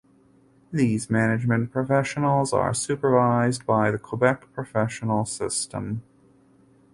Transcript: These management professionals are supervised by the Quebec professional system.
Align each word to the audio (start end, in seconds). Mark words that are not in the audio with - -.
These 0.73 1.11
management 1.11 1.71
professionals 1.71 2.53
are 2.53 2.73
supervised 2.73 3.67
by 3.67 3.91
the 3.91 3.99
Quebec 3.99 4.51
professional 4.51 5.25
system. 5.25 6.01